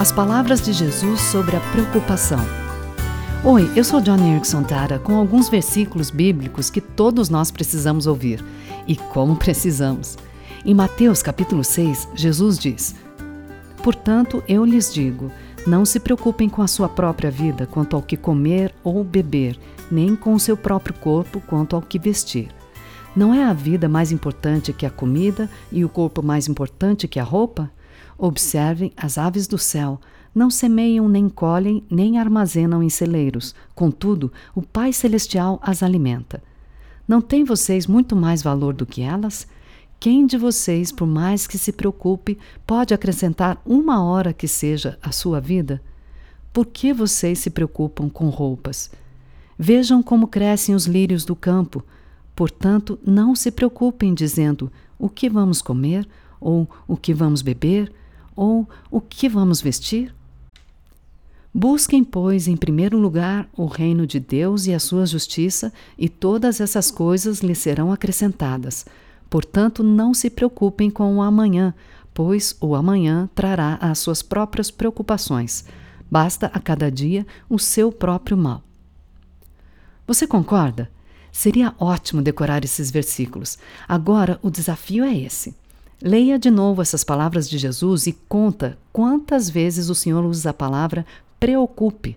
As 0.00 0.10
palavras 0.10 0.62
de 0.62 0.72
Jesus 0.72 1.20
sobre 1.20 1.54
a 1.56 1.60
preocupação. 1.72 2.40
Oi, 3.44 3.70
eu 3.76 3.84
sou 3.84 4.00
Johnny 4.00 4.30
Erickson 4.30 4.62
Tara 4.62 4.98
com 4.98 5.14
alguns 5.14 5.50
versículos 5.50 6.08
bíblicos 6.08 6.70
que 6.70 6.80
todos 6.80 7.28
nós 7.28 7.50
precisamos 7.50 8.06
ouvir. 8.06 8.42
E 8.88 8.96
como 8.96 9.36
precisamos! 9.36 10.16
Em 10.64 10.72
Mateus 10.72 11.22
capítulo 11.22 11.62
6, 11.62 12.08
Jesus 12.14 12.58
diz: 12.58 12.94
Portanto, 13.82 14.42
eu 14.48 14.64
lhes 14.64 14.90
digo: 14.90 15.30
não 15.66 15.84
se 15.84 16.00
preocupem 16.00 16.48
com 16.48 16.62
a 16.62 16.66
sua 16.66 16.88
própria 16.88 17.30
vida 17.30 17.66
quanto 17.66 17.94
ao 17.94 18.00
que 18.00 18.16
comer 18.16 18.74
ou 18.82 19.04
beber, 19.04 19.60
nem 19.90 20.16
com 20.16 20.32
o 20.32 20.40
seu 20.40 20.56
próprio 20.56 20.94
corpo 20.94 21.42
quanto 21.46 21.76
ao 21.76 21.82
que 21.82 21.98
vestir. 21.98 22.48
Não 23.14 23.34
é 23.34 23.44
a 23.44 23.52
vida 23.52 23.86
mais 23.86 24.10
importante 24.10 24.72
que 24.72 24.86
a 24.86 24.90
comida 24.90 25.50
e 25.70 25.84
o 25.84 25.90
corpo 25.90 26.22
mais 26.22 26.48
importante 26.48 27.06
que 27.06 27.20
a 27.20 27.22
roupa? 27.22 27.70
Observem 28.22 28.92
as 28.98 29.16
aves 29.16 29.46
do 29.46 29.56
céu. 29.56 29.98
Não 30.34 30.50
semeiam, 30.50 31.08
nem 31.08 31.26
colhem, 31.26 31.82
nem 31.90 32.18
armazenam 32.18 32.82
em 32.82 32.90
celeiros. 32.90 33.54
Contudo, 33.74 34.30
o 34.54 34.60
Pai 34.60 34.92
Celestial 34.92 35.58
as 35.62 35.82
alimenta. 35.82 36.42
Não 37.08 37.22
têm 37.22 37.44
vocês 37.44 37.86
muito 37.86 38.14
mais 38.14 38.42
valor 38.42 38.74
do 38.74 38.84
que 38.84 39.00
elas? 39.00 39.48
Quem 39.98 40.26
de 40.26 40.36
vocês, 40.36 40.92
por 40.92 41.06
mais 41.06 41.46
que 41.46 41.56
se 41.56 41.72
preocupe, 41.72 42.36
pode 42.66 42.92
acrescentar 42.92 43.58
uma 43.64 44.04
hora 44.04 44.34
que 44.34 44.46
seja 44.46 44.98
à 45.00 45.10
sua 45.10 45.40
vida? 45.40 45.80
Por 46.52 46.66
que 46.66 46.92
vocês 46.92 47.38
se 47.38 47.48
preocupam 47.48 48.10
com 48.10 48.28
roupas? 48.28 48.90
Vejam 49.58 50.02
como 50.02 50.28
crescem 50.28 50.74
os 50.74 50.84
lírios 50.84 51.24
do 51.24 51.34
campo. 51.34 51.82
Portanto, 52.36 52.98
não 53.02 53.34
se 53.34 53.50
preocupem 53.50 54.12
dizendo 54.12 54.70
o 54.98 55.08
que 55.08 55.30
vamos 55.30 55.62
comer, 55.62 56.06
ou 56.38 56.68
o 56.86 56.98
que 56.98 57.14
vamos 57.14 57.40
beber, 57.40 57.90
ou 58.34 58.68
o 58.90 59.00
que 59.00 59.28
vamos 59.28 59.60
vestir. 59.60 60.14
Busquem, 61.52 62.04
pois, 62.04 62.46
em 62.46 62.56
primeiro 62.56 62.96
lugar 62.96 63.48
o 63.56 63.66
reino 63.66 64.06
de 64.06 64.20
Deus 64.20 64.66
e 64.66 64.74
a 64.74 64.78
sua 64.78 65.04
justiça, 65.04 65.72
e 65.98 66.08
todas 66.08 66.60
essas 66.60 66.90
coisas 66.90 67.40
lhes 67.40 67.58
serão 67.58 67.92
acrescentadas. 67.92 68.86
Portanto, 69.28 69.82
não 69.82 70.14
se 70.14 70.30
preocupem 70.30 70.90
com 70.90 71.16
o 71.16 71.22
amanhã, 71.22 71.74
pois 72.14 72.56
o 72.60 72.74
amanhã 72.74 73.28
trará 73.34 73.78
as 73.80 73.98
suas 73.98 74.22
próprias 74.22 74.70
preocupações. 74.70 75.64
Basta 76.10 76.46
a 76.52 76.60
cada 76.60 76.90
dia 76.90 77.26
o 77.48 77.58
seu 77.58 77.90
próprio 77.90 78.36
mal. 78.36 78.62
Você 80.06 80.26
concorda? 80.26 80.90
Seria 81.32 81.74
ótimo 81.78 82.20
decorar 82.22 82.64
esses 82.64 82.90
versículos. 82.90 83.58
Agora, 83.88 84.38
o 84.42 84.50
desafio 84.50 85.04
é 85.04 85.16
esse. 85.16 85.54
Leia 86.02 86.38
de 86.38 86.50
novo 86.50 86.80
essas 86.80 87.04
palavras 87.04 87.48
de 87.48 87.58
Jesus 87.58 88.06
e 88.06 88.12
conta 88.26 88.78
quantas 88.90 89.50
vezes 89.50 89.90
o 89.90 89.94
Senhor 89.94 90.24
usa 90.24 90.48
a 90.48 90.54
palavra 90.54 91.04
preocupe. 91.38 92.16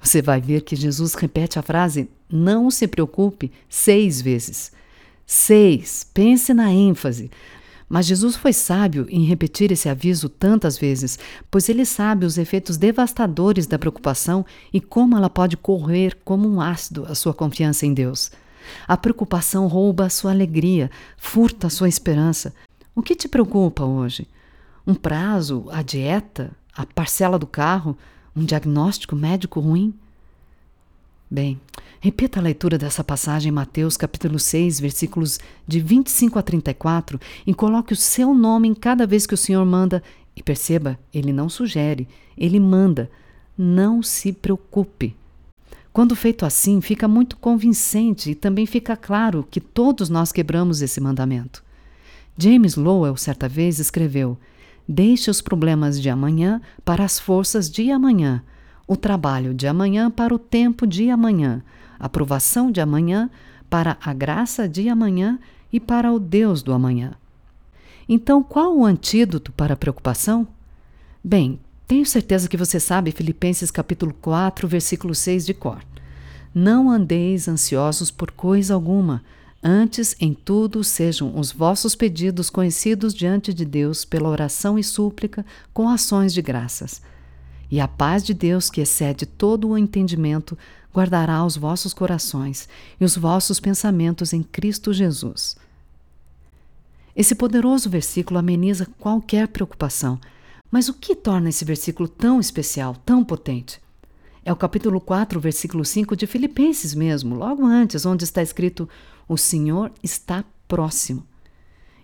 Você 0.00 0.22
vai 0.22 0.40
ver 0.40 0.62
que 0.62 0.74
Jesus 0.74 1.12
repete 1.12 1.58
a 1.58 1.62
frase 1.62 2.08
não 2.30 2.70
se 2.70 2.88
preocupe 2.88 3.52
seis 3.68 4.22
vezes. 4.22 4.72
Seis. 5.26 6.06
Pense 6.14 6.54
na 6.54 6.72
ênfase. 6.72 7.30
Mas 7.86 8.06
Jesus 8.06 8.36
foi 8.36 8.54
sábio 8.54 9.06
em 9.10 9.24
repetir 9.24 9.70
esse 9.70 9.88
aviso 9.88 10.28
tantas 10.28 10.78
vezes, 10.78 11.18
pois 11.50 11.68
ele 11.68 11.84
sabe 11.84 12.24
os 12.24 12.38
efeitos 12.38 12.78
devastadores 12.78 13.66
da 13.66 13.78
preocupação 13.78 14.46
e 14.72 14.80
como 14.80 15.16
ela 15.16 15.28
pode 15.28 15.58
correr 15.58 16.16
como 16.24 16.48
um 16.48 16.60
ácido 16.60 17.04
a 17.06 17.14
sua 17.14 17.34
confiança 17.34 17.84
em 17.84 17.92
Deus. 17.92 18.30
A 18.88 18.96
preocupação 18.96 19.66
rouba 19.66 20.06
a 20.06 20.10
sua 20.10 20.30
alegria, 20.30 20.90
furta 21.18 21.66
a 21.66 21.70
sua 21.70 21.88
esperança. 21.88 22.54
O 22.94 23.02
que 23.02 23.14
te 23.14 23.28
preocupa 23.28 23.84
hoje? 23.84 24.26
Um 24.86 24.94
prazo, 24.94 25.66
a 25.70 25.80
dieta, 25.80 26.50
a 26.74 26.84
parcela 26.84 27.38
do 27.38 27.46
carro, 27.46 27.96
um 28.34 28.44
diagnóstico 28.44 29.14
médico 29.14 29.60
ruim? 29.60 29.94
Bem, 31.30 31.60
repita 32.00 32.40
a 32.40 32.42
leitura 32.42 32.76
dessa 32.76 33.04
passagem 33.04 33.50
em 33.50 33.54
Mateus 33.54 33.96
capítulo 33.96 34.40
6, 34.40 34.80
versículos 34.80 35.38
de 35.68 35.78
25 35.78 36.38
a 36.38 36.42
34 36.42 37.20
e 37.46 37.54
coloque 37.54 37.92
o 37.92 37.96
seu 37.96 38.34
nome 38.34 38.66
em 38.66 38.74
cada 38.74 39.06
vez 39.06 39.24
que 39.24 39.34
o 39.34 39.38
Senhor 39.38 39.64
manda. 39.64 40.02
E 40.34 40.42
perceba, 40.42 40.98
ele 41.14 41.32
não 41.32 41.48
sugere, 41.48 42.08
ele 42.36 42.58
manda. 42.58 43.08
Não 43.56 44.02
se 44.02 44.32
preocupe. 44.32 45.14
Quando 45.92 46.16
feito 46.16 46.44
assim, 46.44 46.80
fica 46.80 47.06
muito 47.06 47.36
convincente 47.36 48.30
e 48.30 48.34
também 48.34 48.66
fica 48.66 48.96
claro 48.96 49.46
que 49.48 49.60
todos 49.60 50.08
nós 50.08 50.32
quebramos 50.32 50.82
esse 50.82 51.00
mandamento. 51.00 51.62
James 52.40 52.76
Lowell, 52.76 53.16
certa 53.16 53.48
vez, 53.48 53.78
escreveu: 53.78 54.38
Deixe 54.88 55.30
os 55.30 55.40
problemas 55.40 56.00
de 56.00 56.08
amanhã 56.08 56.60
para 56.84 57.04
as 57.04 57.18
forças 57.18 57.70
de 57.70 57.90
amanhã 57.90 58.42
o 58.90 58.96
trabalho 58.96 59.54
de 59.54 59.68
amanhã 59.68 60.10
para 60.10 60.34
o 60.34 60.38
tempo 60.38 60.84
de 60.84 61.10
amanhã, 61.10 61.62
a 61.96 62.08
provação 62.08 62.72
de 62.72 62.80
amanhã 62.80 63.30
para 63.70 63.96
a 64.02 64.12
graça 64.12 64.68
de 64.68 64.88
amanhã 64.88 65.38
e 65.72 65.78
para 65.78 66.12
o 66.12 66.18
Deus 66.18 66.60
do 66.60 66.72
amanhã. 66.72 67.12
Então, 68.08 68.42
qual 68.42 68.76
o 68.76 68.84
antídoto 68.84 69.52
para 69.52 69.74
a 69.74 69.76
preocupação? 69.76 70.44
Bem, 71.22 71.60
tenho 71.86 72.04
certeza 72.04 72.48
que 72.48 72.56
você 72.56 72.80
sabe 72.80 73.12
Filipenses 73.12 73.70
capítulo 73.70 74.12
4, 74.20 74.66
versículo 74.66 75.14
6 75.14 75.46
de 75.46 75.54
cor. 75.54 75.78
Não 76.52 76.90
andeis 76.90 77.46
ansiosos 77.46 78.10
por 78.10 78.32
coisa 78.32 78.74
alguma, 78.74 79.22
antes 79.62 80.16
em 80.20 80.32
tudo 80.32 80.82
sejam 80.82 81.38
os 81.38 81.52
vossos 81.52 81.94
pedidos 81.94 82.48
conhecidos 82.48 83.14
diante 83.14 83.52
de 83.52 83.64
Deus 83.64 84.04
pela 84.04 84.28
oração 84.28 84.78
e 84.78 84.84
súplica 84.84 85.44
com 85.72 85.88
ações 85.88 86.32
de 86.32 86.40
graças. 86.40 87.02
E 87.70 87.80
a 87.80 87.86
paz 87.86 88.24
de 88.24 88.34
Deus, 88.34 88.68
que 88.68 88.80
excede 88.80 89.24
todo 89.26 89.68
o 89.68 89.78
entendimento, 89.78 90.58
guardará 90.92 91.44
os 91.44 91.56
vossos 91.56 91.94
corações 91.94 92.68
e 93.00 93.04
os 93.04 93.16
vossos 93.16 93.60
pensamentos 93.60 94.32
em 94.32 94.42
Cristo 94.42 94.92
Jesus. 94.92 95.56
Esse 97.14 97.34
poderoso 97.34 97.88
versículo 97.88 98.38
ameniza 98.38 98.86
qualquer 98.98 99.48
preocupação. 99.48 100.18
Mas 100.70 100.88
o 100.88 100.94
que 100.94 101.14
torna 101.14 101.48
esse 101.48 101.64
versículo 101.64 102.08
tão 102.08 102.40
especial, 102.40 102.96
tão 103.04 103.24
potente? 103.24 103.80
É 104.44 104.52
o 104.52 104.56
capítulo 104.56 105.00
4, 105.00 105.38
versículo 105.38 105.84
5 105.84 106.16
de 106.16 106.26
Filipenses 106.26 106.94
mesmo, 106.94 107.34
logo 107.34 107.64
antes, 107.64 108.06
onde 108.06 108.24
está 108.24 108.42
escrito: 108.42 108.88
O 109.28 109.36
Senhor 109.36 109.92
está 110.02 110.44
próximo. 110.66 111.26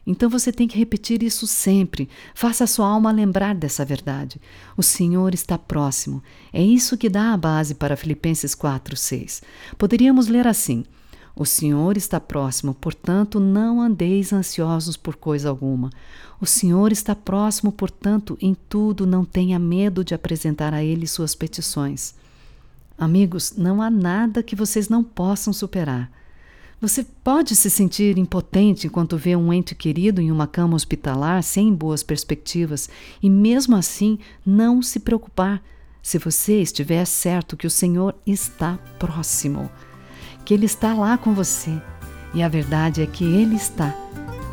Então 0.07 0.31
você 0.31 0.53
tem 0.53 0.69
que 0.69 0.79
repetir 0.79 1.23
isso 1.23 1.47
sempre. 1.47 2.09
Faça 2.33 2.65
a 2.65 2.67
sua 2.67 2.87
alma 2.87 3.11
lembrar 3.11 3.55
dessa 3.57 3.85
verdade. 3.85 4.41
O 4.77 4.83
Senhor 4.83 5.35
está 5.35 5.59
próximo. 5.59 6.23
É 6.53 6.63
isso 6.63 6.97
que 6.97 7.09
dá 7.09 7.33
a 7.33 7.37
base 7.37 7.75
para 7.75 7.97
Filipenses 7.97 8.55
4, 8.55 8.97
6. 8.97 9.43
Poderíamos 9.77 10.29
ler 10.29 10.47
assim: 10.47 10.85
O 11.35 11.45
Senhor 11.45 11.97
está 11.97 12.21
próximo, 12.21 12.73
portanto, 12.75 13.41
não 13.41 13.81
andeis 13.81 14.33
ansiosos 14.33 14.97
por 14.97 15.17
coisa 15.17 15.49
alguma. 15.49 15.91
O 16.41 16.47
Senhor 16.47 16.93
está 16.93 17.15
próximo, 17.17 17.73
portanto, 17.73 18.39
em 18.41 18.55
tudo 18.69 19.07
não 19.07 19.25
tenha 19.25 19.59
medo 19.59 20.05
de 20.05 20.15
apresentar 20.15 20.73
a 20.73 20.85
Ele 20.85 21.07
suas 21.07 21.35
petições. 21.35 22.15
Amigos, 22.99 23.55
não 23.57 23.83
há 23.83 23.91
nada 23.91 24.43
que 24.43 24.57
vocês 24.57 24.89
não 24.89 25.05
possam 25.05 25.53
superar. 25.53 26.11
Você 26.81 27.05
pode 27.25 27.57
se 27.57 27.71
sentir 27.71 28.19
impotente 28.19 28.87
enquanto 28.87 29.17
vê 29.17 29.35
um 29.35 29.53
ente 29.53 29.75
querido 29.75 30.21
em 30.21 30.31
uma 30.31 30.47
cama 30.47 30.77
hospitalar 30.77 31.43
sem 31.43 31.75
boas 31.75 32.03
perspectivas 32.03 32.89
e, 33.23 33.31
mesmo 33.31 33.77
assim, 33.77 34.19
não 34.45 34.83
se 34.83 35.01
preocupar 35.01 35.63
se 36.03 36.19
você 36.19 36.61
estiver 36.61 37.05
certo 37.07 37.57
que 37.57 37.67
o 37.67 37.71
Senhor 37.71 38.15
está 38.27 38.79
próximo, 38.99 39.71
que 40.45 40.55
Ele 40.55 40.67
está 40.67 40.95
lá 40.95 41.19
com 41.19 41.35
você. 41.35 41.73
E 42.35 42.43
a 42.43 42.49
verdade 42.49 43.03
é 43.03 43.07
que 43.07 43.25
Ele 43.25 43.57
está. 43.57 43.95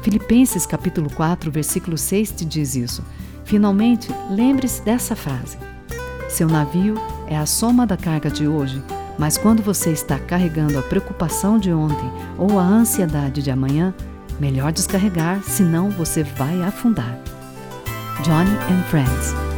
Filipenses 0.01 0.65
capítulo 0.65 1.09
4, 1.13 1.51
versículo 1.51 1.97
6 1.97 2.31
te 2.31 2.45
diz 2.45 2.75
isso. 2.75 3.03
Finalmente, 3.45 4.09
lembre-se 4.29 4.81
dessa 4.81 5.15
frase. 5.15 5.57
Seu 6.33 6.47
navio 6.47 6.95
é 7.27 7.37
a 7.37 7.45
soma 7.45 7.85
da 7.85 7.95
carga 7.95 8.29
de 8.29 8.47
hoje 8.47 8.83
mas 9.17 9.37
quando 9.37 9.61
você 9.61 9.91
está 9.91 10.17
carregando 10.17 10.77
a 10.77 10.81
preocupação 10.81 11.59
de 11.59 11.71
ontem 11.71 12.09
ou 12.37 12.59
a 12.59 12.63
ansiedade 12.63 13.41
de 13.41 13.51
amanhã, 13.51 13.93
melhor 14.39 14.71
descarregar, 14.71 15.41
senão 15.43 15.89
você 15.89 16.23
vai 16.23 16.61
afundar. 16.61 17.17
Johnny 18.23 18.55
and 18.71 18.83
Friends 18.89 19.52